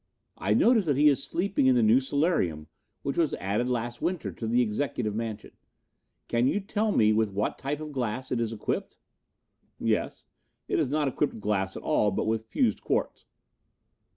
"I 0.39 0.55
notice 0.55 0.87
that 0.87 0.97
he 0.97 1.09
is 1.09 1.23
sleeping 1.23 1.67
in 1.67 1.75
the 1.75 1.83
new 1.83 1.99
solarium 1.99 2.65
which 3.03 3.17
was 3.19 3.35
added 3.35 3.69
last 3.69 4.01
winter 4.01 4.31
to 4.31 4.47
the 4.47 4.59
executive 4.63 5.13
mansion. 5.13 5.51
Can 6.27 6.47
you 6.47 6.59
tell 6.59 6.91
me 6.91 7.13
with 7.13 7.31
what 7.31 7.59
type 7.59 7.79
of 7.79 7.91
glass 7.91 8.31
it 8.31 8.41
is 8.41 8.51
equipped?" 8.51 8.97
"Yes. 9.79 10.25
It 10.67 10.79
is 10.79 10.89
not 10.89 11.07
equipped 11.07 11.35
with 11.35 11.43
glass 11.43 11.77
at 11.77 11.83
all, 11.83 12.09
but 12.09 12.25
with 12.25 12.45
fused 12.47 12.81
quartz." 12.81 13.27